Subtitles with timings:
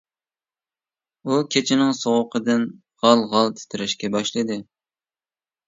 [1.31, 2.67] ئۇ كېچىنىڭ سوغۇقىدىن
[3.05, 4.61] غال-غال تىترەشكە باشلىدى.